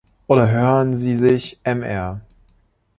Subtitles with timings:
[0.25, 2.21] Oder hören Sie sich Mr.